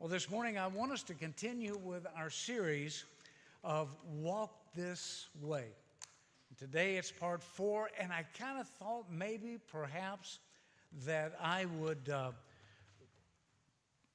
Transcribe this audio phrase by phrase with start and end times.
[0.00, 3.04] Well, this morning I want us to continue with our series
[3.64, 5.64] of Walk This Way.
[6.56, 10.38] Today it's part four, and I kind of thought maybe, perhaps,
[11.04, 12.30] that I would uh,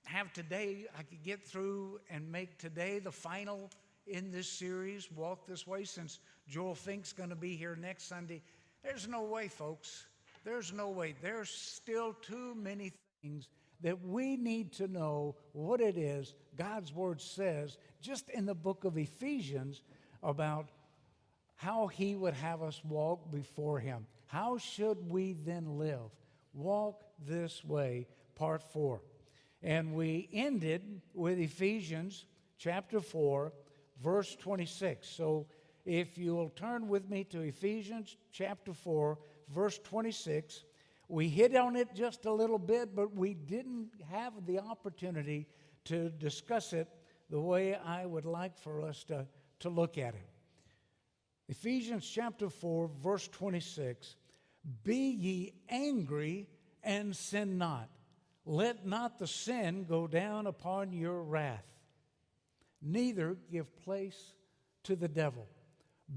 [0.06, 3.70] have today, I could get through and make today the final
[4.08, 8.42] in this series, Walk This Way, since Joel Fink's going to be here next Sunday.
[8.86, 10.06] There's no way, folks.
[10.46, 11.14] There's no way.
[11.22, 13.50] There's still too many things
[13.82, 18.84] that we need to know what it is God's Word says just in the book
[18.84, 19.82] of Ephesians
[20.22, 20.70] about
[21.56, 24.06] how He would have us walk before Him.
[24.28, 26.12] How should we then live?
[26.54, 29.02] Walk this way, part four.
[29.62, 32.26] And we ended with Ephesians
[32.58, 33.54] chapter 4,
[34.02, 35.08] verse 26.
[35.08, 35.48] So
[35.86, 39.18] if you'll turn with me to Ephesians chapter 4,
[39.54, 40.64] verse 26,
[41.08, 45.48] we hit on it just a little bit, but we didn't have the opportunity
[45.86, 46.88] to discuss it
[47.30, 49.28] the way I would like for us to,
[49.60, 50.30] to look at it.
[51.50, 54.16] Ephesians chapter 4, verse 26
[54.84, 56.48] Be ye angry
[56.84, 57.90] and sin not.
[58.46, 61.66] Let not the sin go down upon your wrath,
[62.82, 64.34] neither give place
[64.84, 65.48] to the devil.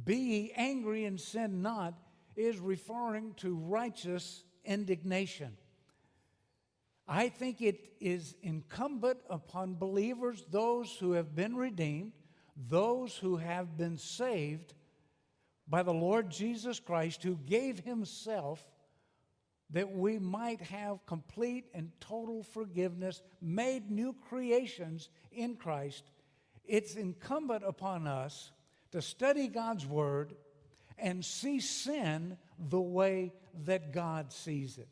[0.04, 1.94] Be ye angry and sin not
[2.34, 5.56] is referring to righteous indignation.
[7.08, 12.12] I think it is incumbent upon believers, those who have been redeemed,
[12.56, 14.74] those who have been saved
[15.68, 18.64] by the Lord Jesus Christ, who gave himself
[19.70, 26.04] that we might have complete and total forgiveness, made new creations in Christ,
[26.64, 28.52] it's incumbent upon us
[28.92, 30.34] to study God's Word
[30.98, 33.32] and see sin the way
[33.64, 34.88] that God sees it,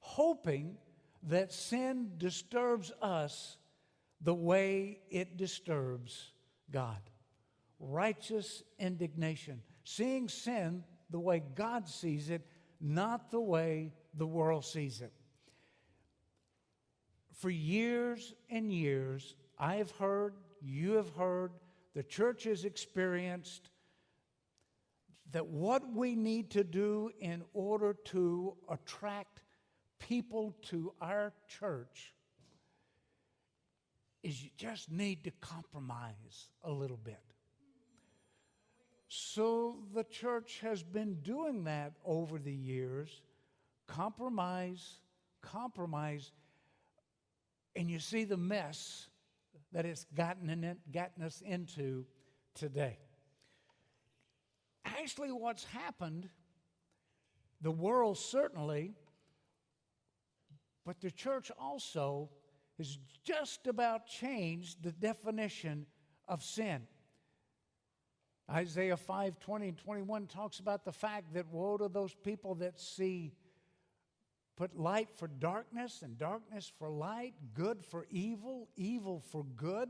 [0.00, 0.76] hoping
[1.24, 3.56] that sin disturbs us
[4.20, 6.32] the way it disturbs
[6.70, 6.98] God.
[7.78, 12.46] Righteous indignation, seeing sin the way God sees it,
[12.80, 15.12] not the way the world sees it.
[17.34, 21.52] For years and years, I have heard, you have heard,
[21.94, 23.68] the church has experienced
[25.32, 29.40] that what we need to do in order to attract
[29.98, 32.12] people to our church
[34.22, 37.20] is you just need to compromise a little bit.
[39.08, 43.22] So the church has been doing that over the years
[43.86, 44.98] compromise,
[45.42, 46.32] compromise,
[47.76, 49.06] and you see the mess
[49.72, 52.04] that it's gotten, in gotten us into
[52.54, 52.98] today.
[54.86, 56.28] Actually, what's happened,
[57.60, 58.94] the world certainly,
[60.84, 62.30] but the church also
[62.78, 65.86] has just about changed the definition
[66.28, 66.82] of sin.
[68.50, 72.78] Isaiah 5 20 and 21 talks about the fact that woe to those people that
[72.78, 73.32] see
[74.56, 79.88] put light for darkness and darkness for light, good for evil, evil for good,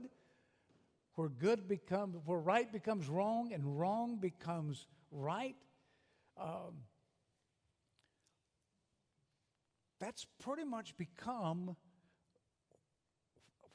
[1.17, 5.57] where good becomes, where right becomes wrong and wrong becomes right.
[6.41, 6.85] Um,
[9.99, 11.75] that's pretty much become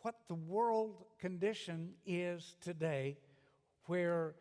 [0.01, 3.17] what the world condition is today,
[3.85, 4.35] where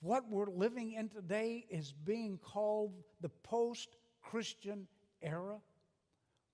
[0.00, 4.88] what we're living in today is being called the post Christian
[5.22, 5.58] era.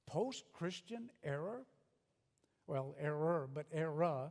[0.06, 1.60] Post Christian era?
[2.68, 4.30] Well, error, but era.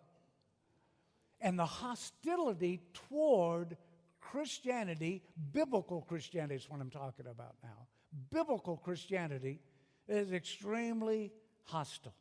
[1.41, 3.75] And the hostility toward
[4.21, 7.87] Christianity, biblical Christianity is what I'm talking about now.
[8.31, 9.59] Biblical Christianity
[10.07, 11.33] is extremely
[11.63, 12.13] hostile.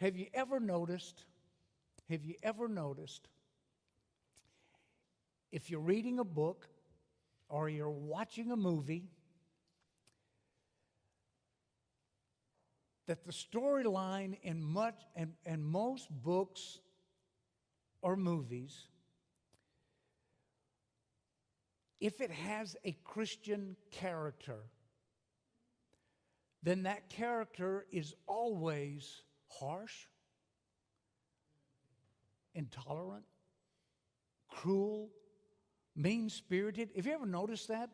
[0.00, 1.24] Have you ever noticed?
[2.08, 3.28] Have you ever noticed
[5.50, 6.68] if you're reading a book
[7.48, 9.10] or you're watching a movie,
[13.06, 16.78] that the storyline in much and, and most books
[18.00, 18.86] or movies,
[22.00, 24.58] if it has a Christian character,
[26.62, 30.06] then that character is always harsh,
[32.54, 33.24] intolerant,
[34.48, 35.10] cruel,
[35.96, 36.90] mean spirited.
[36.94, 37.90] Have you ever noticed that?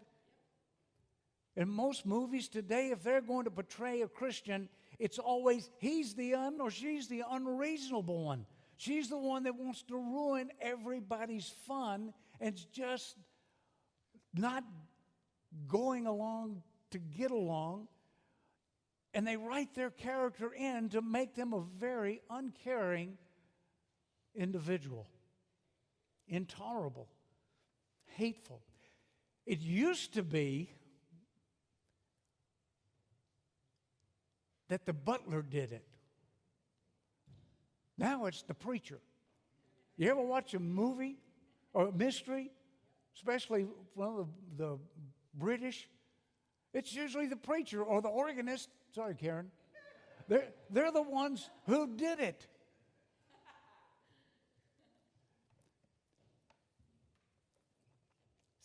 [1.56, 4.68] In most movies today, if they're going to portray a Christian,
[4.98, 8.46] it's always he's the un or she's the unreasonable one.
[8.76, 13.16] She's the one that wants to ruin everybody's fun and just
[14.34, 14.64] not
[15.66, 17.88] going along to get along.
[19.14, 23.18] And they write their character in to make them a very uncaring
[24.34, 25.08] individual,
[26.28, 27.08] intolerable,
[28.06, 28.62] hateful.
[29.46, 30.70] It used to be
[34.68, 35.84] that the butler did it.
[37.96, 39.00] Now it's the preacher.
[39.96, 41.18] You ever watch a movie
[41.72, 42.52] or a mystery,
[43.16, 44.78] especially well, the, the
[45.34, 45.88] British?
[46.72, 48.68] It's usually the preacher or the organist.
[48.94, 49.50] Sorry, Karen.
[50.28, 52.46] They're, they're the ones who did it.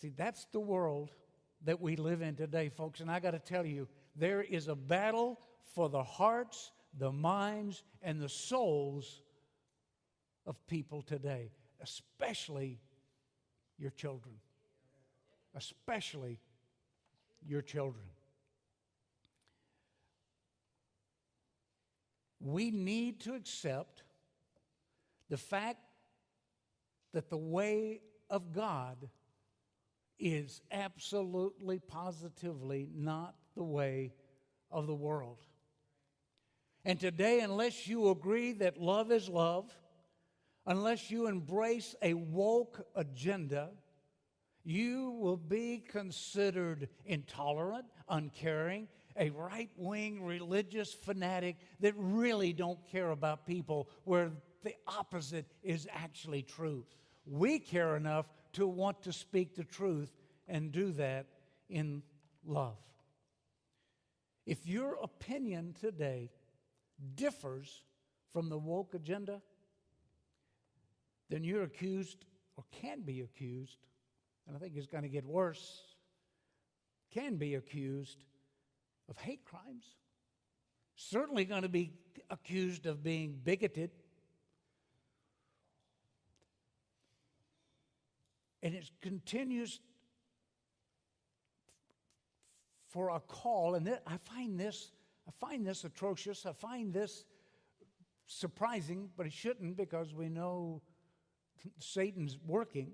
[0.01, 1.11] See, that's the world
[1.63, 2.99] that we live in today, folks.
[2.99, 5.39] And I got to tell you, there is a battle
[5.73, 9.21] for the hearts, the minds, and the souls
[10.45, 11.51] of people today,
[11.81, 12.79] especially
[13.77, 14.35] your children.
[15.55, 16.39] Especially
[17.45, 18.05] your children.
[22.39, 24.03] We need to accept
[25.29, 25.79] the fact
[27.13, 29.09] that the way of God
[30.19, 34.13] is absolutely, positively not the way
[34.71, 35.37] of the world.
[36.85, 39.73] And today, unless you agree that love is love,
[40.65, 43.71] unless you embrace a woke agenda,
[44.65, 48.87] you will be considered intolerant, uncaring,
[49.17, 54.31] a right wing religious fanatic that really don't care about people, where
[54.63, 56.85] the opposite is actually true.
[57.25, 60.11] We care enough to want to speak the truth
[60.47, 61.27] and do that
[61.69, 62.03] in
[62.45, 62.77] love.
[64.45, 66.29] If your opinion today
[67.15, 67.83] differs
[68.31, 69.41] from the woke agenda,
[71.29, 72.25] then you're accused
[72.57, 73.77] or can be accused,
[74.47, 75.81] and I think it's going to get worse,
[77.11, 78.23] can be accused
[79.09, 79.85] of hate crimes.
[80.95, 81.93] Certainly going to be
[82.29, 83.91] accused of being bigoted.
[88.61, 89.79] And it continues
[92.89, 94.91] for a call, and I find this
[95.27, 96.45] I find this atrocious.
[96.45, 97.25] I find this
[98.27, 100.81] surprising, but it shouldn't because we know
[101.79, 102.91] Satan's working.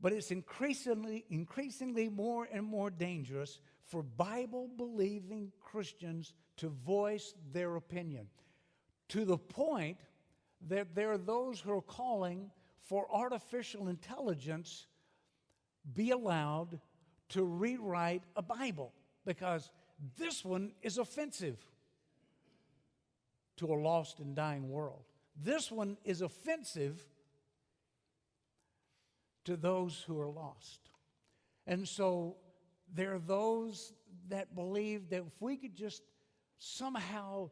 [0.00, 7.76] But it's increasingly, increasingly more and more dangerous for Bible believing Christians to voice their
[7.76, 8.26] opinion
[9.08, 9.98] to the point
[10.68, 12.50] that there are those who are calling
[12.82, 14.86] for artificial intelligence
[15.94, 16.80] be allowed
[17.32, 18.92] to rewrite a Bible
[19.24, 19.70] because
[20.18, 21.58] this one is offensive
[23.56, 25.04] to a lost and dying world.
[25.40, 27.00] This one is offensive
[29.44, 30.80] to those who are lost.
[31.66, 32.36] And so
[32.94, 33.92] there are those
[34.28, 36.02] that believe that if we could just
[36.58, 37.50] somehow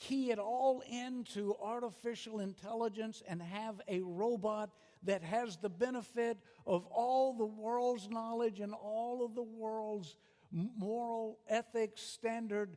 [0.00, 4.70] key it all into artificial intelligence and have a robot
[5.04, 10.16] that has the benefit of all the world's knowledge and all of the world's
[10.50, 12.76] moral ethics standard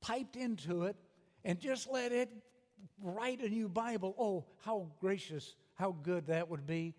[0.00, 0.96] piped into it
[1.44, 2.30] and just let it
[3.02, 4.14] write a new Bible.
[4.18, 6.94] Oh, how gracious, how good that would be.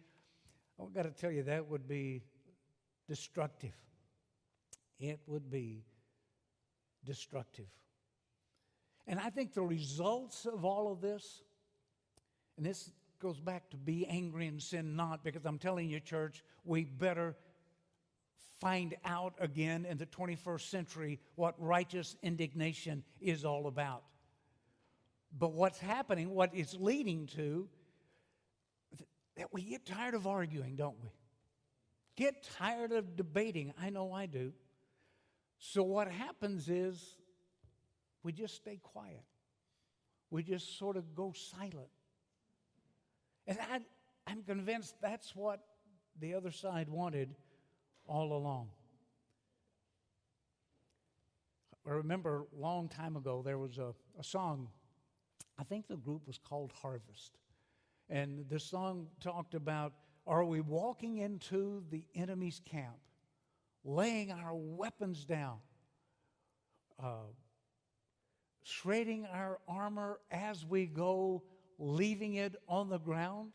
[0.80, 2.24] Oh, I've got to tell you, that would be
[3.08, 3.76] destructive.
[5.00, 5.84] It would be
[7.04, 7.68] destructive.
[9.08, 11.42] And I think the results of all of this,
[12.58, 16.44] and this goes back to be angry and sin not, because I'm telling you, church,
[16.66, 17.36] we better
[18.60, 24.04] find out again in the 21st century what righteous indignation is all about.
[25.38, 27.70] But what's happening, what it's leading to,
[29.38, 31.10] that we get tired of arguing, don't we?
[32.18, 33.74] Get tired of debating.
[33.82, 34.52] I know I do.
[35.58, 37.18] So what happens is
[38.24, 39.24] we just stay quiet.
[40.30, 41.90] We just sort of go silent.
[43.48, 43.80] And I,
[44.28, 45.60] I'm convinced that's what
[46.20, 47.36] the other side wanted
[48.08, 48.70] all along.
[51.86, 54.68] I remember a long time ago there was a, a song,
[55.58, 57.38] I think the group was called Harvest.
[58.10, 59.94] And the song talked about
[60.28, 62.98] are we walking into the enemy's camp,
[63.84, 65.58] laying our weapons down,
[67.02, 67.32] uh,
[68.64, 71.42] shredding our armor as we go,
[71.82, 73.52] leaving it on the ground?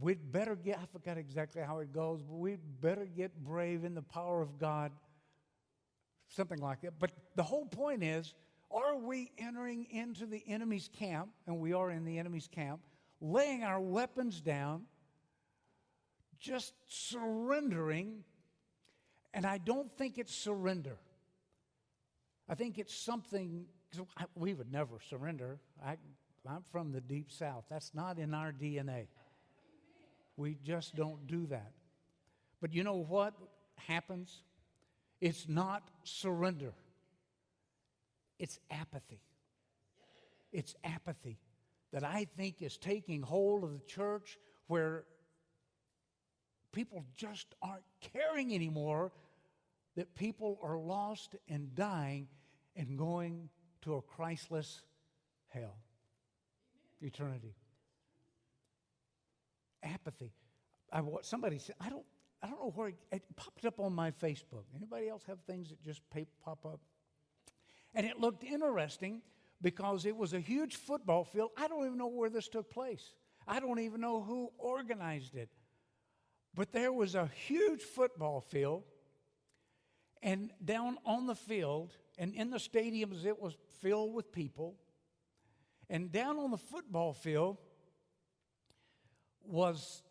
[0.00, 3.94] We'd better get, I forgot exactly how it goes, but we'd better get brave in
[3.94, 4.92] the power of God.
[6.28, 6.98] Something like that.
[6.98, 8.34] But the whole point is
[8.70, 11.30] are we entering into the enemy's camp?
[11.46, 12.80] And we are in the enemy's camp,
[13.20, 14.82] laying our weapons down,
[16.38, 18.24] just surrendering.
[19.34, 20.98] And I don't think it's surrender.
[22.48, 23.66] I think it's something,
[24.34, 25.58] we would never surrender.
[25.84, 25.96] I,
[26.48, 27.64] I'm from the deep south.
[27.68, 29.06] That's not in our DNA.
[30.36, 31.72] We just don't do that.
[32.60, 33.34] But you know what
[33.76, 34.42] happens?
[35.20, 36.72] It's not surrender,
[38.38, 39.20] it's apathy.
[40.50, 41.38] It's apathy
[41.92, 45.04] that I think is taking hold of the church where
[46.72, 49.12] people just aren't caring anymore
[49.96, 52.28] that people are lost and dying
[52.76, 53.50] and going
[53.82, 54.82] to a Christless
[55.48, 55.76] hell.
[57.00, 57.54] Eternity.
[59.82, 60.32] Apathy.
[60.92, 62.04] I, somebody said, I don't,
[62.42, 64.64] I don't know where it, it popped up on my Facebook.
[64.74, 66.02] Anybody else have things that just
[66.44, 66.80] pop up?
[67.94, 69.22] And it looked interesting
[69.60, 71.50] because it was a huge football field.
[71.56, 73.14] I don't even know where this took place.
[73.46, 75.48] I don't even know who organized it.
[76.54, 78.84] But there was a huge football field,
[80.22, 84.74] and down on the field, and in the stadiums, it was filled with people.
[85.88, 87.56] And down on the football field
[89.44, 90.02] was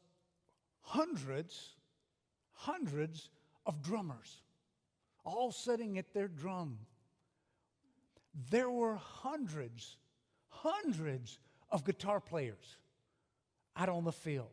[0.81, 1.75] hundreds,
[2.53, 3.29] hundreds
[3.65, 4.41] of drummers,
[5.23, 6.79] all sitting at their drum
[8.49, 9.97] there were hundreds,
[10.49, 11.39] hundreds
[11.71, 12.77] of guitar players
[13.75, 14.51] out on the field.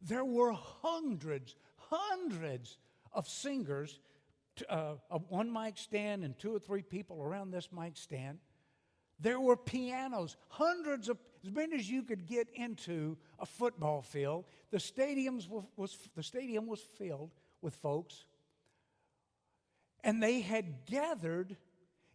[0.00, 2.78] There were hundreds, hundreds
[3.12, 4.00] of singers,
[4.68, 4.94] uh,
[5.28, 8.38] one mic stand and two or three people around this mic stand.
[9.20, 14.44] There were pianos, hundreds of, as many as you could get into a football field.
[14.70, 18.24] The, stadiums was, was, the stadium was filled with folks.
[20.04, 21.56] And they had gathered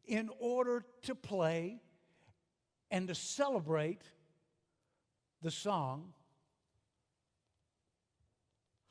[0.06, 1.82] in order to play
[2.90, 4.02] and to celebrate
[5.42, 6.14] the song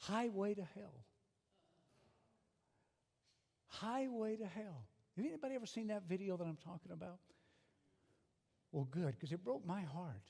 [0.03, 1.05] Highway to Hell.
[3.83, 4.87] Highway to Hell.
[5.17, 7.19] Have anybody ever seen that video that I'm talking about?
[8.71, 10.23] Well, good, because it broke my heart.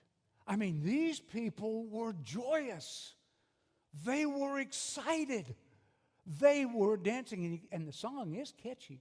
[0.46, 3.14] I mean, these people were joyous.
[4.04, 5.54] They were excited.
[6.40, 9.00] They were dancing, and the song is catchy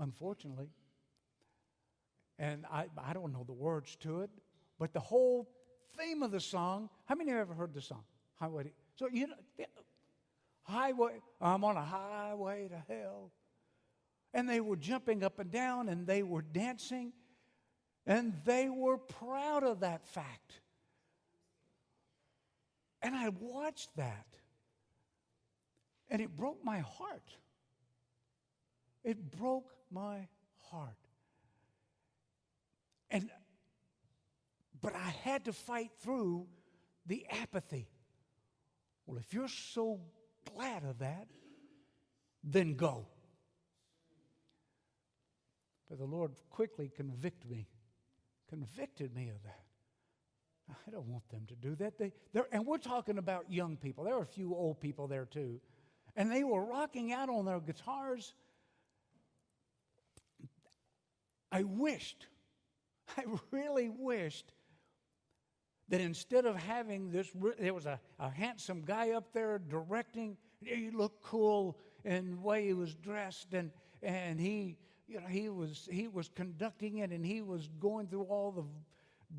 [0.00, 0.68] unfortunately.
[2.38, 4.30] And I, I don't know the words to it,
[4.78, 5.48] but the whole
[5.98, 8.02] theme of the song, how many have ever heard the song?
[8.34, 8.72] Highway.
[8.96, 9.34] So, you know,
[10.70, 13.32] highway, I'm on a highway to hell.
[14.32, 17.12] And they were jumping up and down and they were dancing
[18.06, 20.60] and they were proud of that fact.
[23.02, 24.26] And I watched that
[26.08, 27.36] and it broke my heart.
[29.04, 30.28] It broke my
[30.70, 30.96] heart.
[33.10, 33.30] And
[34.80, 36.46] but I had to fight through
[37.06, 37.88] the apathy.
[39.06, 40.00] Well, if you're so
[40.54, 41.26] glad of that,
[42.42, 43.06] then go.
[45.88, 47.66] But the Lord quickly convicted me,
[48.48, 49.64] convicted me of that.
[50.86, 51.98] I don't want them to do that.
[51.98, 52.12] They,
[52.52, 54.04] and we're talking about young people.
[54.04, 55.60] There are a few old people there too.
[56.16, 58.34] And they were rocking out on their guitars
[61.52, 62.26] I wished,
[63.16, 64.52] I really wished
[65.90, 70.36] that instead of having this, there was a, a handsome guy up there directing.
[70.64, 74.78] He looked cool in the way he was dressed, and, and he,
[75.08, 78.64] you know, he was, he was conducting it, and he was going through all the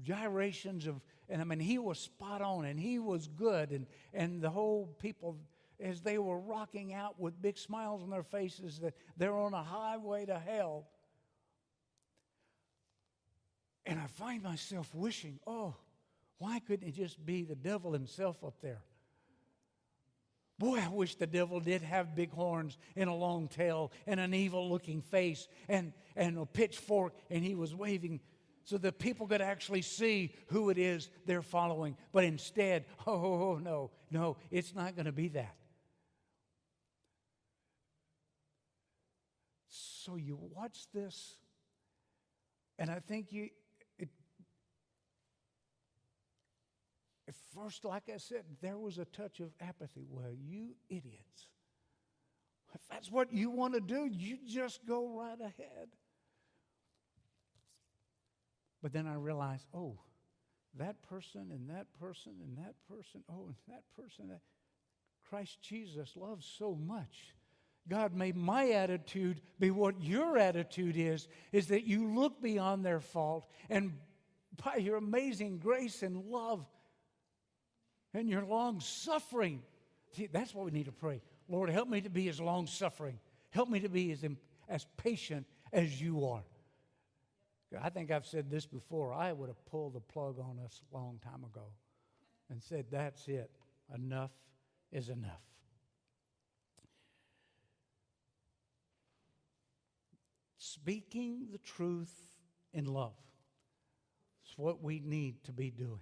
[0.03, 4.41] gyrations of, and I mean, he was spot on, and he was good, and, and
[4.41, 5.38] the whole people,
[5.79, 9.63] as they were rocking out with big smiles on their faces, that they're on a
[9.63, 10.86] highway to hell
[13.86, 15.74] and I find myself wishing, oh,
[16.42, 18.82] why couldn't it just be the devil himself up there?
[20.58, 24.34] Boy, I wish the devil did have big horns and a long tail and an
[24.34, 28.22] evil looking face and, and a pitchfork, and he was waving
[28.64, 31.96] so that people could actually see who it is they're following.
[32.12, 35.56] But instead, oh, oh, oh, no, no, it's not going to be that.
[39.70, 41.36] So you watch this,
[42.80, 43.50] and I think you,
[47.32, 50.05] At first, like I said, there was a touch of apathy.
[50.10, 51.48] Well, you idiots.
[52.74, 55.89] If that's what you want to do, you just go right ahead.
[58.81, 60.00] But then I realized, oh,
[60.77, 64.41] that person and that person and that person, oh, and that person, that
[65.29, 67.36] Christ Jesus loves so much.
[67.88, 73.00] God may my attitude be what your attitude is, is that you look beyond their
[73.00, 73.93] fault and
[74.63, 76.65] by your amazing grace and love,
[78.13, 79.62] and your long suffering.
[80.15, 81.22] See, that's what we need to pray.
[81.48, 83.20] Lord, help me to be as long suffering.
[83.51, 84.24] Help me to be as,
[84.68, 86.44] as patient as you are.
[87.82, 89.13] I think I've said this before.
[89.13, 91.68] I would have pulled the plug on us a long time ago
[92.50, 93.50] and said, That's it.
[93.94, 94.32] Enough
[94.91, 95.41] is enough.
[100.58, 102.13] Speaking the truth
[102.74, 103.15] in love
[104.46, 106.00] is what we need to be doing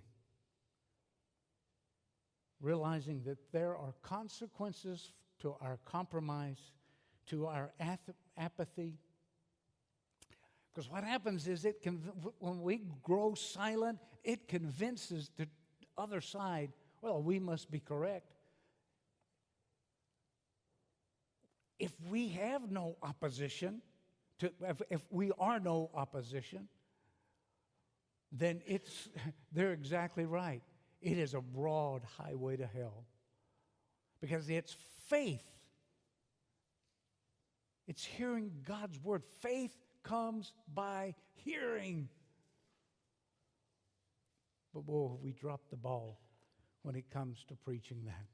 [2.61, 6.59] realizing that there are consequences to our compromise,
[7.27, 8.97] to our ath- apathy.
[10.73, 15.47] Because what happens is it conv- when we grow silent, it convinces the
[15.97, 18.33] other side, well, we must be correct.
[21.79, 23.81] If we have no opposition,
[24.39, 26.67] to, if, if we are no opposition,
[28.31, 29.09] then it's
[29.51, 30.61] they're exactly right.
[31.01, 33.05] It is a broad highway to hell
[34.21, 34.75] because it's
[35.07, 35.45] faith.
[37.87, 39.23] It's hearing God's word.
[39.41, 42.09] Faith comes by hearing.
[44.73, 46.19] But boy, we dropped the ball
[46.83, 48.25] when it comes to preaching that.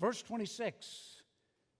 [0.00, 1.22] Verse 26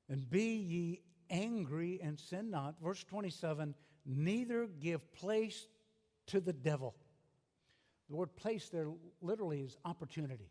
[0.09, 1.01] And be ye
[1.31, 2.77] angry and sin not.
[2.83, 3.75] Verse 27
[4.07, 5.67] Neither give place
[6.29, 6.95] to the devil.
[8.11, 8.89] The word place there
[9.23, 10.51] literally is opportunity.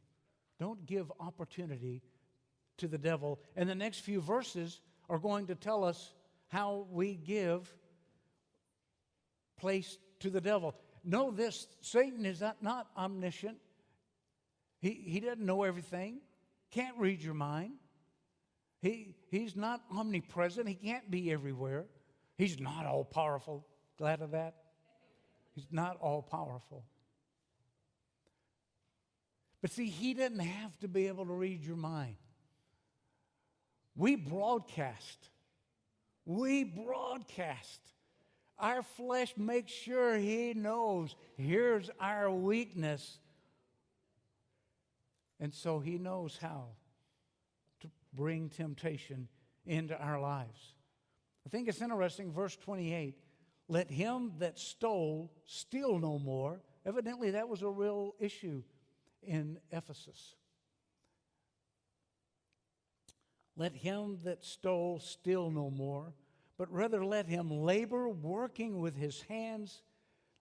[0.59, 2.01] Don't give opportunity
[2.77, 3.39] to the devil.
[3.55, 6.13] And the next few verses are going to tell us
[6.47, 7.73] how we give
[9.57, 10.75] place to the devil.
[11.03, 13.57] Know this Satan is not, not omniscient,
[14.79, 16.19] he, he doesn't know everything,
[16.71, 17.73] can't read your mind.
[18.81, 21.85] He, he's not omnipresent, he can't be everywhere.
[22.37, 23.65] He's not all powerful.
[23.97, 24.55] Glad of that?
[25.55, 26.83] He's not all powerful.
[29.63, 32.17] But see, he didn't have to be able to read your mind.
[33.95, 35.29] We broadcast.
[36.25, 37.79] We broadcast.
[38.59, 43.19] Our flesh makes sure he knows here's our weakness.
[45.39, 46.65] And so he knows how
[47.79, 49.29] to bring temptation
[49.65, 50.73] into our lives.
[51.47, 53.17] I think it's interesting, verse 28
[53.69, 56.59] let him that stole steal no more.
[56.85, 58.61] Evidently, that was a real issue
[59.25, 60.35] in Ephesus.
[63.55, 66.13] Let him that stole steal no more,
[66.57, 69.81] but rather let him labor, working with his hands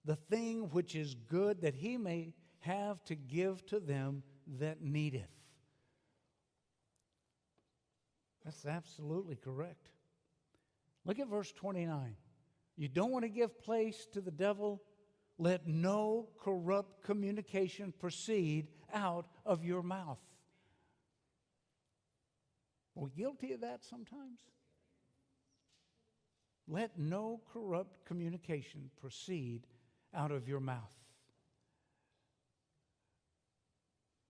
[0.04, 4.22] the thing which is good, that he may have to give to them
[4.58, 5.30] that needeth.
[8.44, 9.90] That's absolutely correct.
[11.04, 12.16] Look at verse 29.
[12.76, 14.82] You don't want to give place to the devil
[15.38, 20.20] let no corrupt communication proceed out of your mouth.
[22.96, 24.40] Are we guilty of that sometimes?
[26.68, 29.66] Let no corrupt communication proceed
[30.14, 30.94] out of your mouth.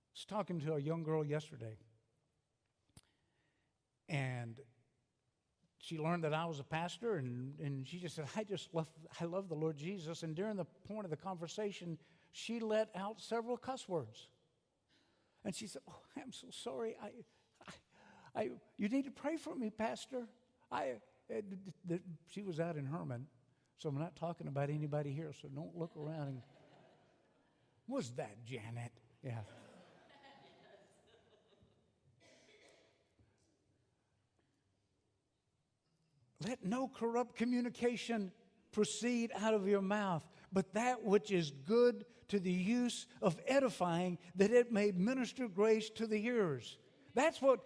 [0.06, 1.76] I was talking to a young girl yesterday,
[4.08, 4.60] and
[5.82, 8.86] she learned that I was a pastor, and, and she just said, I just love,
[9.20, 10.22] I love the Lord Jesus.
[10.22, 11.98] And during the point of the conversation,
[12.30, 14.28] she let out several cuss words.
[15.44, 16.94] And she said, Oh, I'm so sorry.
[17.02, 17.10] I,
[18.36, 20.28] I, I you need to pray for me, Pastor.
[20.70, 20.92] I,
[21.34, 21.96] uh,
[22.28, 23.26] she was out in Hermann,
[23.78, 26.42] so I'm not talking about anybody here, so don't look around and.
[27.88, 28.92] Was that Janet?
[29.24, 29.40] Yeah.
[36.44, 38.32] Let no corrupt communication
[38.72, 44.18] proceed out of your mouth, but that which is good to the use of edifying,
[44.36, 46.78] that it may minister grace to the hearers.
[47.14, 47.60] That's what,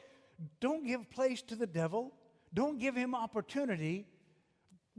[0.60, 2.12] don't give place to the devil,
[2.52, 4.06] don't give him opportunity.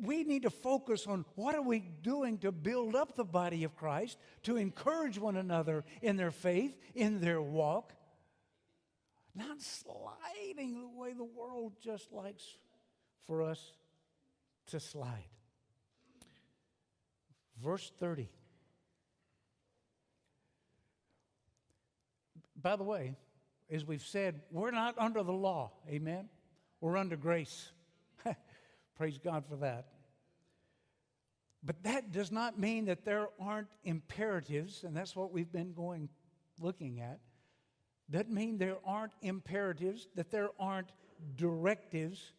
[0.02, 3.76] We need to focus on what are we doing to build up the body of
[3.76, 7.94] Christ, to encourage one another in their faith, in their walk,
[9.36, 12.58] not sliding the way the world just likes
[13.28, 13.74] for us
[14.68, 15.30] to slide.
[17.62, 18.30] Verse 30.
[22.62, 23.16] By the way,
[23.70, 25.72] as we've said, we're not under the law.
[25.90, 26.30] Amen?
[26.82, 27.72] We're under grace.
[28.96, 29.88] Praise God for that.
[31.64, 36.10] But that does not mean that there aren't imperatives, and that's what we've been going
[36.60, 37.20] looking at.
[38.10, 40.92] Doesn't mean there aren't imperatives, that there aren't
[41.36, 42.32] directives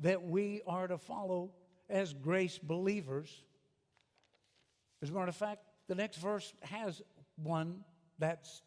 [0.00, 1.50] that we are to follow
[1.88, 3.42] as grace believers.
[5.02, 7.02] As a matter of fact, the next verse has
[7.36, 7.84] one
[8.18, 8.62] that's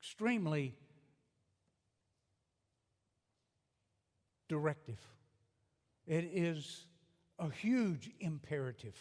[0.00, 0.74] extremely
[4.48, 4.98] directive.
[6.06, 6.86] It is
[7.38, 8.96] a huge imperative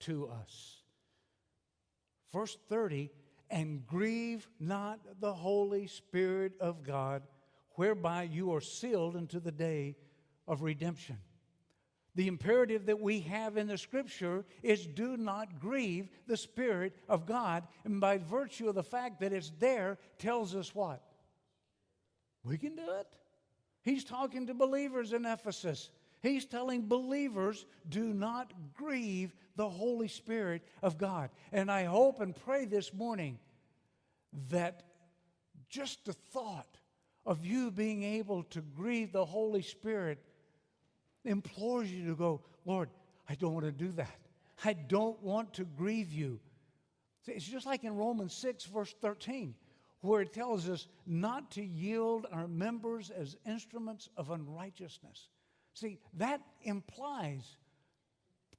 [0.00, 0.82] to us.
[2.32, 3.10] Verse 30
[3.52, 7.22] and grieve not the Holy Spirit of God,
[7.72, 9.94] whereby you are sealed unto the day
[10.52, 11.16] of redemption.
[12.14, 17.24] The imperative that we have in the scripture is do not grieve the Spirit of
[17.24, 17.66] God.
[17.86, 21.02] And by virtue of the fact that it's there, tells us what?
[22.44, 23.06] We can do it.
[23.80, 25.90] He's talking to believers in Ephesus.
[26.20, 31.30] He's telling believers, do not grieve the Holy Spirit of God.
[31.50, 33.38] And I hope and pray this morning
[34.50, 34.82] that
[35.70, 36.76] just the thought
[37.24, 40.22] of you being able to grieve the Holy Spirit
[41.24, 42.90] implores you to go, Lord,
[43.28, 44.18] I don't want to do that.
[44.64, 46.40] I don't want to grieve you.
[47.26, 49.54] It's just like in Romans 6, verse 13,
[50.00, 55.28] where it tells us not to yield our members as instruments of unrighteousness.
[55.74, 57.44] See, that implies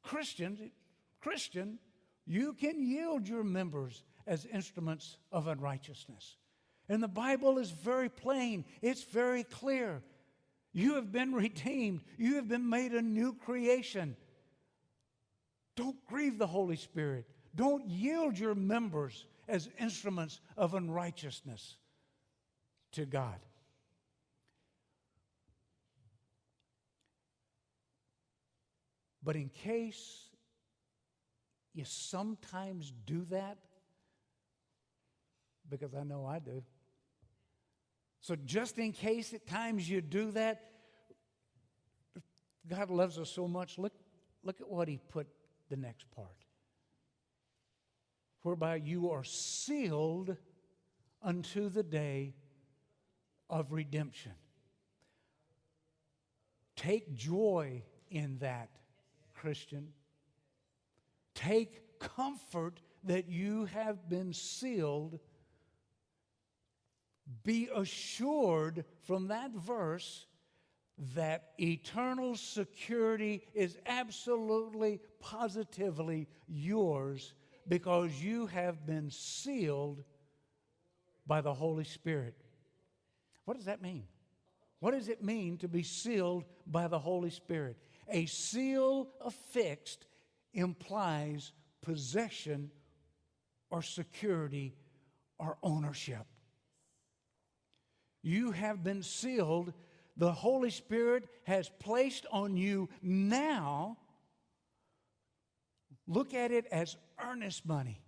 [0.02, 0.72] Christian,
[1.22, 1.80] Christian,
[2.26, 6.38] you can yield your members as instruments of unrighteousness.
[6.90, 10.02] And the Bible is very plain, it's very clear.
[10.74, 14.16] You have been redeemed, you have been made a new creation.
[15.76, 17.26] Don't grieve the Holy Spirit.
[17.56, 21.76] Don't yield your members as instruments of unrighteousness
[22.94, 23.40] to God.
[29.24, 30.30] But in case
[31.74, 33.58] you sometimes do that,
[35.70, 36.64] because I know I do.
[38.24, 40.62] So, just in case at times you do that,
[42.70, 43.78] God loves us so much.
[43.78, 43.92] Look,
[44.44, 45.28] look at what He put
[45.70, 46.30] the next part.
[48.42, 50.38] Whereby you are sealed
[51.22, 52.34] unto the day
[53.50, 54.32] of redemption.
[56.78, 58.70] Take joy in that,
[59.34, 59.90] Christian.
[61.36, 65.20] Take comfort that you have been sealed
[67.44, 70.26] be assured from that verse
[71.16, 77.34] that eternal security is absolutely, positively yours
[77.68, 80.04] because you have been sealed
[81.26, 82.36] by the Holy Spirit.
[83.46, 84.04] What does that mean?
[84.80, 87.78] What does it mean to be sealed by the Holy Spirit?
[88.10, 90.06] A seal affixed
[90.54, 92.70] implies possession
[93.70, 94.76] or security
[95.40, 96.26] or ownership.
[98.24, 99.74] You have been sealed.
[100.18, 103.98] The Holy Spirit has placed on you now.
[106.08, 108.02] Look at it as earnest money.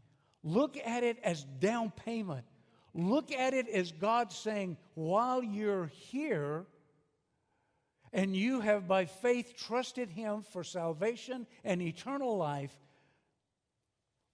[0.44, 2.46] Look at it as down payment.
[2.94, 6.66] Look at it as God saying, while you're here,
[8.14, 12.74] and you have by faith trusted Him for salvation and eternal life,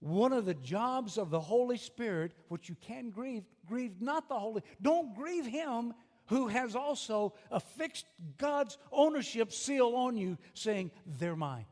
[0.02, 4.38] one of the jobs of the Holy Spirit, which you can grieve, grieve not the
[4.38, 5.94] Holy, don't grieve Him
[6.26, 11.66] who has also affixed God's ownership seal on you, saying, They're mine.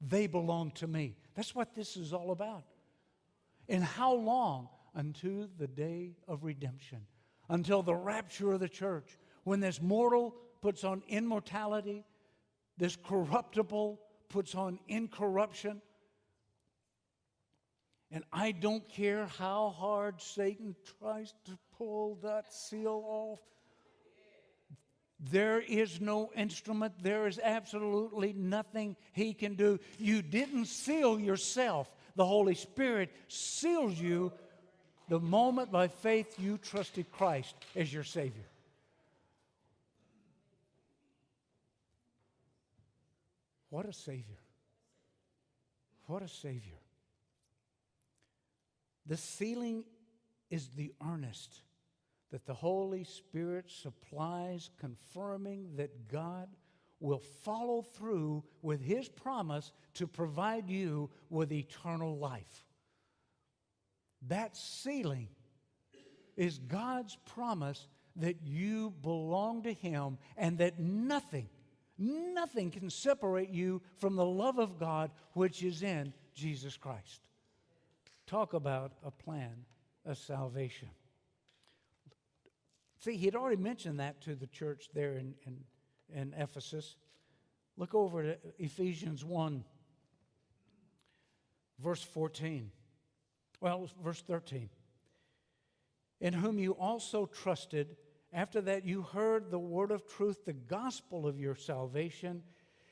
[0.00, 1.16] They belong to me.
[1.34, 2.64] That's what this is all about.
[3.68, 4.68] And how long?
[4.96, 7.00] Unto the day of redemption,
[7.48, 12.04] until the rapture of the church, when this mortal puts on immortality,
[12.78, 15.82] this corruptible puts on incorruption
[18.10, 23.40] and I don't care how hard Satan tries to pull that seal off.
[25.30, 26.94] There is no instrument.
[27.02, 29.80] There is absolutely nothing he can do.
[29.98, 31.90] You didn't seal yourself.
[32.16, 34.32] The Holy Spirit seals you
[35.08, 38.46] the moment by faith you trusted Christ as your Savior.
[43.70, 44.38] What a Savior.
[46.06, 46.83] What a Savior.
[49.06, 49.84] The sealing
[50.50, 51.62] is the earnest
[52.30, 56.48] that the Holy Spirit supplies, confirming that God
[57.00, 62.64] will follow through with His promise to provide you with eternal life.
[64.28, 65.28] That sealing
[66.36, 67.86] is God's promise
[68.16, 71.48] that you belong to Him and that nothing,
[71.98, 77.20] nothing can separate you from the love of God which is in Jesus Christ.
[78.26, 79.64] Talk about a plan
[80.06, 80.88] of salvation.
[82.98, 85.58] See, he had already mentioned that to the church there in, in,
[86.14, 86.96] in Ephesus.
[87.76, 89.64] Look over to Ephesians 1,
[91.82, 92.70] verse 14.
[93.60, 94.70] Well, verse 13.
[96.20, 97.96] in whom you also trusted.
[98.32, 102.42] After that, you heard the word of truth, the gospel of your salvation,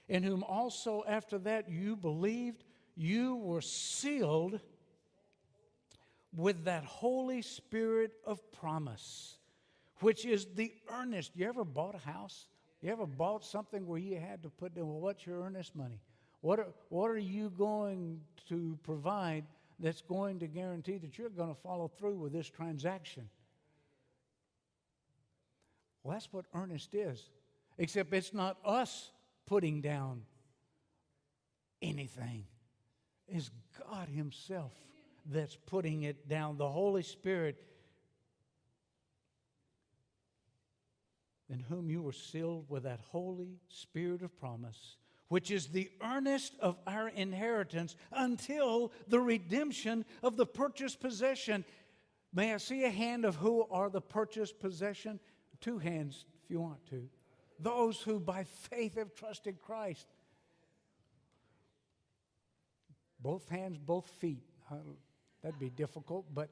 [0.08, 2.64] in whom also after that you believed,
[2.94, 4.60] you were sealed
[6.34, 9.36] with that Holy Spirit of promise,
[10.00, 11.32] which is the earnest.
[11.34, 12.46] You ever bought a house?
[12.80, 16.00] You ever bought something where you had to put down, well, what's your earnest money?
[16.40, 19.44] What are, what are you going to provide
[19.78, 23.28] that's going to guarantee that you're going to follow through with this transaction?
[26.02, 27.30] Well, that's what earnest is,
[27.78, 29.12] except it's not us
[29.46, 30.22] putting down
[31.80, 32.44] anything,
[33.28, 33.50] it's
[33.88, 34.72] God Himself
[35.26, 36.56] that's putting it down.
[36.56, 37.56] The Holy Spirit,
[41.48, 44.96] in whom you were sealed with that Holy Spirit of promise,
[45.28, 51.64] which is the earnest of our inheritance until the redemption of the purchased possession.
[52.34, 55.20] May I see a hand of who are the purchased possession?
[55.60, 57.08] Two hands, if you want to.
[57.58, 60.06] Those who by faith have trusted Christ.
[63.20, 64.42] Both hands, both feet.
[65.42, 66.50] That'd be difficult, but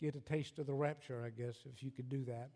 [0.00, 2.50] get a taste of the rapture, I guess, if you could do that.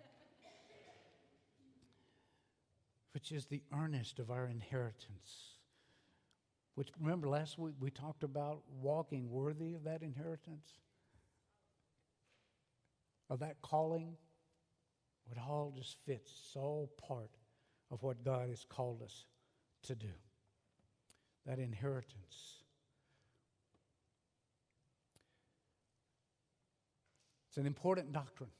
[3.13, 5.57] Which is the earnest of our inheritance.
[6.77, 10.69] Which, remember, last week we talked about walking worthy of that inheritance,
[13.29, 14.17] of that calling.
[15.31, 16.33] It all just fits.
[16.47, 17.31] It's all part
[17.91, 19.27] of what God has called us
[19.85, 20.13] to do.
[21.47, 22.65] That inheritance.
[27.51, 28.51] It's an important doctrine.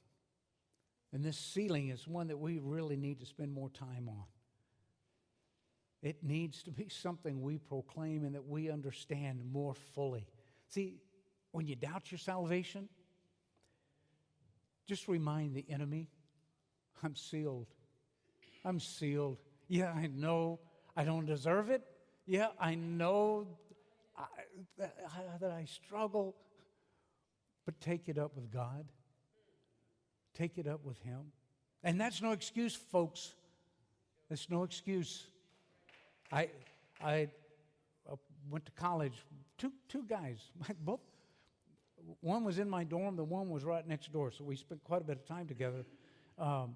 [1.13, 4.25] And this sealing is one that we really need to spend more time on.
[6.03, 10.27] It needs to be something we proclaim and that we understand more fully.
[10.69, 10.97] See,
[11.53, 12.89] when you doubt your salvation,
[14.89, 16.09] just remind the enemy
[17.03, 17.69] I'm sealed.
[18.65, 19.39] I'm sealed.
[19.69, 20.59] Yeah, I know
[20.97, 21.83] I don't deserve it.
[22.27, 23.47] Yeah, I know
[24.19, 24.25] I,
[25.41, 26.35] that I struggle.
[27.71, 28.85] But take it up with God.
[30.35, 31.31] Take it up with Him.
[31.85, 33.33] And that's no excuse, folks.
[34.29, 35.29] That's no excuse.
[36.33, 36.49] I,
[37.01, 37.29] I
[38.11, 38.17] uh,
[38.51, 39.25] went to college.
[39.57, 40.41] Two, two guys,
[40.81, 40.99] both.
[42.23, 43.15] One was in my dorm.
[43.15, 44.33] The one was right next door.
[44.33, 45.85] So we spent quite a bit of time together.
[46.41, 46.75] Um,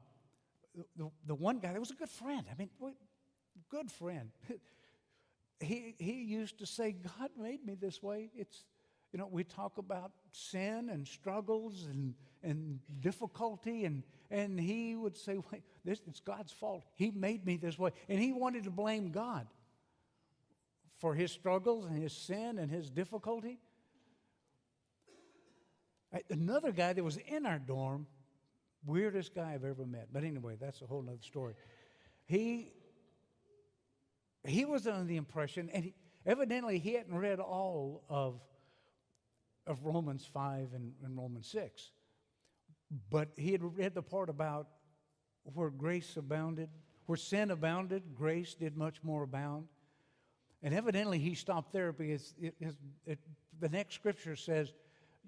[0.96, 2.44] the, the one guy, that was a good friend.
[2.48, 2.70] I mean,
[3.68, 4.30] good friend.
[5.58, 8.30] he, he used to say, God made me this way.
[8.36, 8.62] It's,
[9.14, 15.16] you know, we talk about sin and struggles and, and difficulty, and, and he would
[15.16, 16.82] say, Wait, this, it's God's fault.
[16.96, 17.92] He made me this way.
[18.08, 19.46] And he wanted to blame God
[20.98, 23.60] for his struggles and his sin and his difficulty.
[26.28, 28.08] Another guy that was in our dorm,
[28.84, 30.08] weirdest guy I've ever met.
[30.12, 31.54] But anyway, that's a whole other story.
[32.26, 32.72] He,
[34.44, 35.94] he was under the impression, and he,
[36.26, 38.40] evidently he hadn't read all of
[39.66, 41.90] of Romans 5 and, and Romans 6.
[43.10, 44.68] But he had read the part about
[45.42, 46.68] where grace abounded,
[47.06, 49.66] where sin abounded, grace did much more abound.
[50.62, 52.74] And evidently he stopped there because it, it,
[53.06, 53.18] it,
[53.60, 54.72] the next scripture says,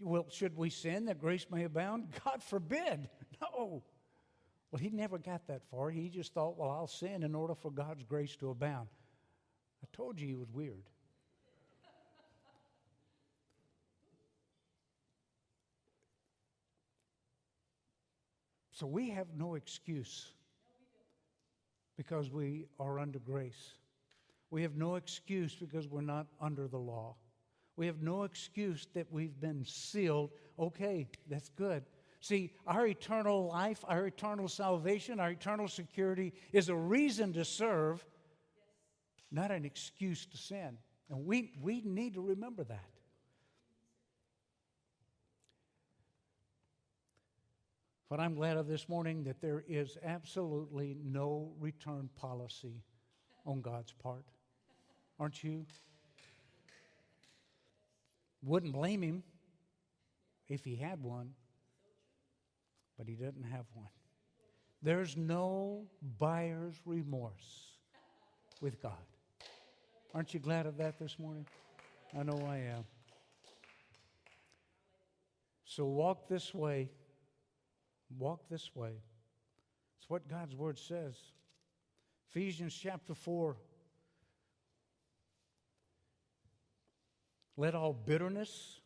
[0.01, 2.09] Well, should we sin that grace may abound?
[2.25, 3.09] God forbid.
[3.39, 3.83] No.
[4.71, 5.91] Well, he never got that far.
[5.91, 8.89] He just thought, Well, I'll sin in order for God's grace to abound.
[9.83, 10.85] I told you he was weird.
[18.77, 20.33] So we have no excuse
[21.97, 23.73] because we are under grace.
[24.51, 27.17] We have no excuse because we're not under the law.
[27.77, 30.33] We have no excuse that we've been sealed.
[30.59, 31.85] Okay, that's good.
[32.21, 38.05] See, our eternal life, our eternal salvation, our eternal security is a reason to serve,
[39.31, 40.77] not an excuse to sin.
[41.09, 42.91] And we, we need to remember that.
[48.09, 52.85] But I'm glad of this morning that there is absolutely no return policy
[53.45, 54.25] on God's part.
[55.19, 55.67] Aren't you?
[58.45, 59.25] Wouldn't blame him
[60.49, 61.31] if he had one,
[62.97, 63.89] but he doesn't have one.
[64.83, 65.87] There's no
[66.19, 67.73] buyer's remorse
[68.61, 68.93] with God.
[70.15, 71.47] Aren't you glad of that this morning?
[72.17, 72.85] I know I am.
[75.65, 76.89] So walk this way
[78.19, 79.03] Walk this way.
[79.99, 81.15] It's what God's word says.
[82.31, 83.57] Ephesians chapter 4.
[87.57, 88.81] Let all bitterness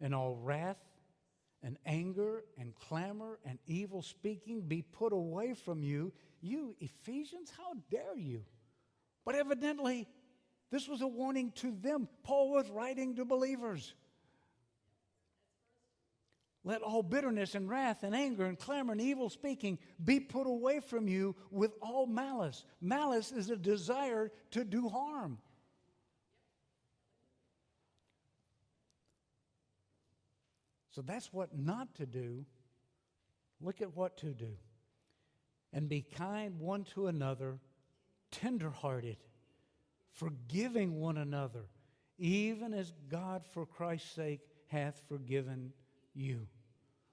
[0.00, 0.78] and all wrath
[1.62, 6.12] and anger and clamor and evil speaking be put away from you.
[6.40, 8.42] You, Ephesians, how dare you?
[9.26, 10.08] But evidently,
[10.70, 12.08] this was a warning to them.
[12.22, 13.94] Paul was writing to believers.
[16.62, 20.80] Let all bitterness and wrath and anger and clamor and evil speaking be put away
[20.80, 22.64] from you with all malice.
[22.82, 25.38] Malice is a desire to do harm.
[30.90, 32.44] So that's what not to do.
[33.62, 34.56] Look at what to do.
[35.72, 37.58] And be kind one to another,
[38.32, 39.16] tenderhearted,
[40.12, 41.66] forgiving one another,
[42.18, 45.72] even as God for Christ's sake hath forgiven
[46.20, 46.46] you.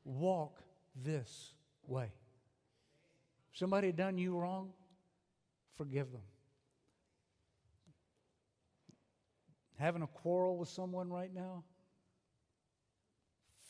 [0.03, 0.61] Walk
[1.03, 1.53] this
[1.87, 2.11] way.
[3.53, 4.69] Somebody done you wrong?
[5.75, 6.21] Forgive them.
[9.79, 11.63] Having a quarrel with someone right now?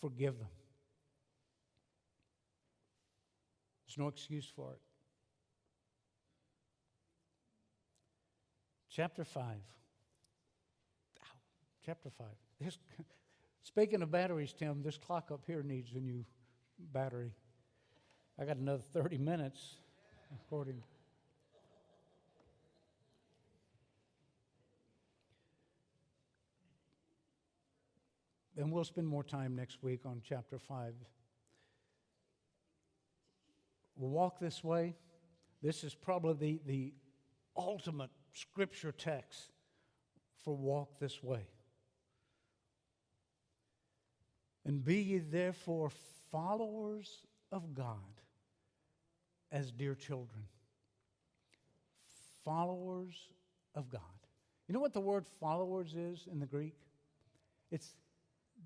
[0.01, 0.47] Forgive them.
[3.87, 4.79] There's no excuse for it.
[8.89, 9.43] Chapter 5.
[9.43, 9.57] Ow.
[11.85, 12.27] Chapter 5.
[12.59, 12.77] This,
[13.63, 16.25] speaking of batteries, Tim, this clock up here needs a new
[16.93, 17.31] battery.
[18.39, 19.77] I got another 30 minutes,
[20.33, 20.83] according.
[28.57, 30.93] And we'll spend more time next week on chapter 5.
[33.95, 34.95] We'll walk this way.
[35.61, 36.93] This is probably the, the
[37.55, 39.51] ultimate scripture text
[40.43, 41.47] for walk this way.
[44.67, 45.89] And be ye therefore
[46.29, 48.21] followers of God
[49.49, 50.43] as dear children.
[52.43, 53.15] Followers
[53.75, 54.01] of God.
[54.67, 56.75] You know what the word followers is in the Greek?
[57.71, 57.95] It's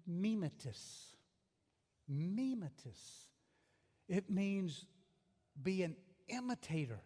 [0.10, 1.14] mimetis.
[2.12, 3.28] Mimetis.
[4.10, 4.86] It means
[5.62, 5.96] be an
[6.28, 7.02] imitator.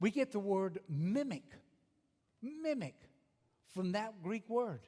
[0.00, 1.44] We get the word mimic,
[2.42, 2.96] mimic
[3.72, 4.80] from that Greek word.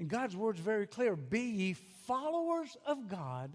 [0.00, 3.52] And God's word is very clear Be ye followers of God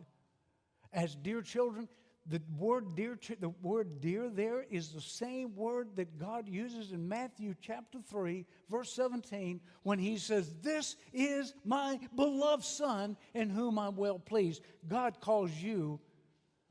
[0.94, 1.90] as dear children.
[2.28, 7.08] The word dear, the word dear there is the same word that God uses in
[7.08, 13.78] Matthew chapter 3, verse 17, when he says, This is my beloved Son in whom
[13.78, 14.62] I'm well pleased.
[14.88, 16.00] God calls you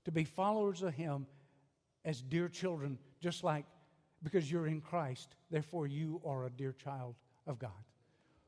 [0.04, 1.26] to be followers of him
[2.04, 3.64] as dear children, just like
[4.24, 7.14] because you're in Christ, therefore you are a dear child
[7.46, 7.70] of God.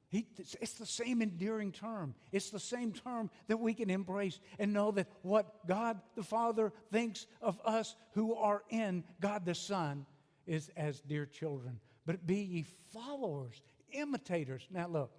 [0.09, 2.15] He, it's the same endearing term.
[2.31, 6.73] It's the same term that we can embrace and know that what God the Father
[6.93, 10.07] thinks of us who are in God the Son
[10.47, 11.81] is as dear children.
[12.07, 14.69] But be ye followers, imitators.
[14.71, 15.11] Now, look,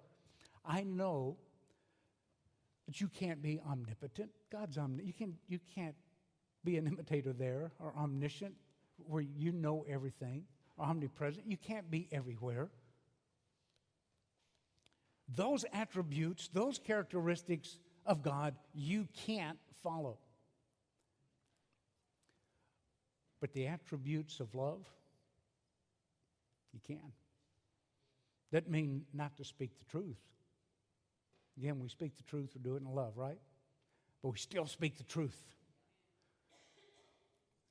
[0.64, 1.36] I know
[2.86, 4.30] that you can't be omnipotent.
[4.50, 5.06] God's omnipotent.
[5.06, 5.96] You, can, you can't
[6.64, 8.54] be an imitator there or omniscient
[9.06, 10.44] where you know everything,
[10.76, 11.46] or omnipresent.
[11.46, 12.70] You can't be everywhere
[15.34, 20.18] those attributes, those characteristics of God, you can't follow.
[23.40, 24.86] But the attributes of love,
[26.72, 27.12] you can.
[28.50, 30.16] That mean not to speak the truth.
[31.58, 33.38] Again, we speak the truth, we do it in love, right?
[34.22, 35.40] But we still speak the truth.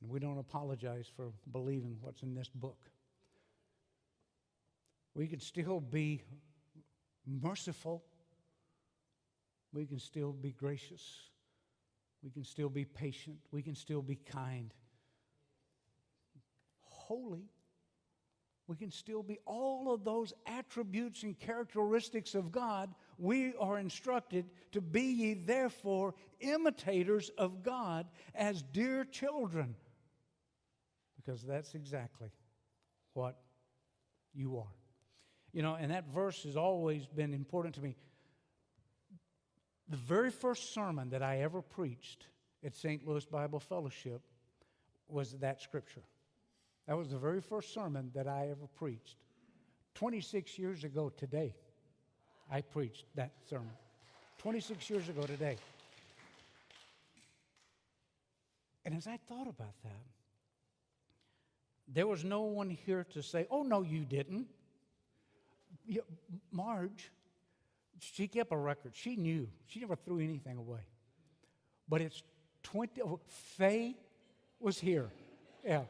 [0.01, 2.77] And we don't apologize for believing what's in this book.
[5.15, 6.21] We could still be
[7.27, 8.03] merciful,
[9.73, 11.03] we can still be gracious.
[12.23, 13.37] We can still be patient.
[13.51, 14.73] We can still be kind.
[16.81, 17.49] Holy.
[18.67, 22.93] We can still be all of those attributes and characteristics of God.
[23.17, 29.75] We are instructed to be ye therefore imitators of God as dear children.
[31.15, 32.29] Because that's exactly
[33.13, 33.37] what
[34.33, 34.76] you are.
[35.57, 37.95] You know, and that verse has always been important to me.
[39.89, 42.27] The very first sermon that I ever preached
[42.63, 43.07] at St.
[43.07, 44.21] Louis Bible Fellowship
[45.09, 46.03] was that scripture.
[46.85, 49.15] That was the very first sermon that I ever preached.
[49.95, 51.55] 26 years ago today,
[52.51, 53.73] I preached that sermon.
[54.37, 55.57] 26 years ago today.
[58.85, 60.05] And as I thought about that,
[61.87, 64.45] there was no one here to say, oh, no, you didn't
[65.87, 66.03] you know,
[66.51, 67.11] Marge,
[67.99, 68.91] she kept a record.
[68.95, 69.47] She knew.
[69.67, 70.81] She never threw anything away.
[71.89, 72.21] But it's
[72.63, 73.01] 20.
[73.01, 73.95] Oh, Faye
[74.59, 75.09] was here.
[75.65, 75.83] Yeah.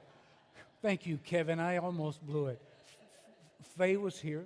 [0.82, 1.60] Thank you, Kevin.
[1.60, 2.62] I almost blew it.
[3.78, 4.46] Faye was here.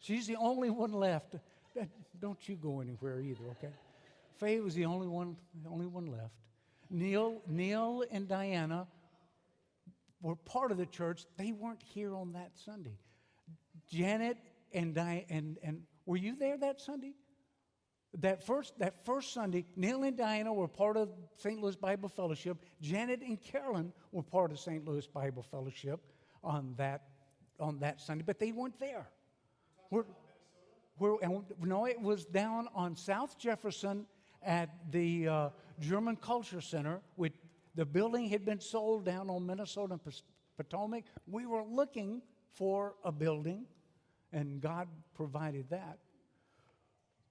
[0.00, 1.36] She's the only one left.
[2.20, 3.72] Don't you go anywhere either, okay?
[4.38, 6.34] Faye was the only one, the only one left.
[6.90, 8.86] Neil, Neil and Diana
[10.20, 11.24] were part of the church.
[11.36, 12.98] They weren't here on that Sunday.
[13.88, 14.36] Janet
[14.74, 17.14] and Di- and and were you there that Sunday?
[18.18, 21.60] That first that first Sunday, Neil and Diana were part of St.
[21.60, 22.58] Louis Bible Fellowship.
[22.80, 24.84] Janet and Carolyn were part of St.
[24.86, 26.00] Louis Bible Fellowship
[26.44, 27.08] on that
[27.58, 29.06] on that Sunday, but they weren't there.
[29.90, 30.04] We're,
[30.98, 34.06] we're, and no, it was down on South Jefferson
[34.42, 35.48] at the uh,
[35.80, 37.00] German Culture Center.
[37.16, 37.32] With
[37.74, 40.22] the building had been sold down on Minnesota and
[40.56, 41.04] Potomac.
[41.26, 43.66] We were looking for a building,
[44.32, 45.98] and God provided that.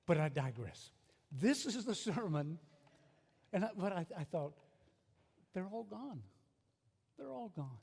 [0.06, 0.92] But I digress.
[1.32, 2.60] This is the sermon,
[3.54, 4.54] and I, but I, I thought,
[5.54, 6.22] they're all gone.
[7.18, 7.78] They're all gone.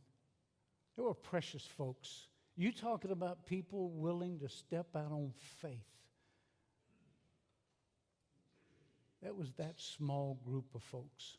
[0.96, 2.26] They were precious folks.
[2.56, 5.78] You talking about people willing to step out on faith.
[9.22, 11.38] That was that small group of folks.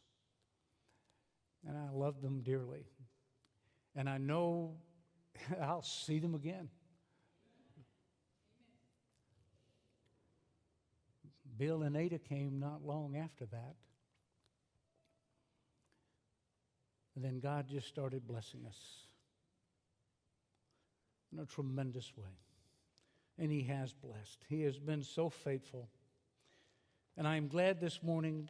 [1.68, 2.86] And I love them dearly.
[3.96, 4.76] And I know
[5.62, 6.70] I'll see them again.
[11.60, 13.76] Bill and Ada came not long after that.
[17.16, 18.78] And then God just started blessing us
[21.34, 22.32] in a tremendous way.
[23.38, 24.45] And He has blessed.
[24.47, 25.89] He has been so faithful.
[27.18, 28.49] And I am glad this morning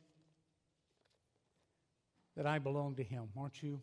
[2.38, 3.82] that I belong to Him, aren't you?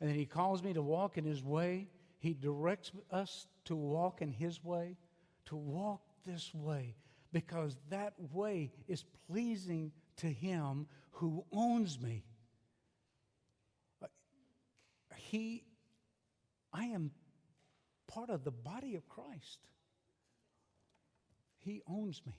[0.00, 1.88] And then He calls me to walk in His way.
[2.18, 4.98] He directs us to walk in His way,
[5.46, 6.94] to walk this way,
[7.32, 12.24] because that way is pleasing to Him who owns me.
[15.16, 15.64] He,
[16.72, 17.12] I am
[18.08, 19.58] part of the body of Christ.
[21.58, 22.32] He owns me.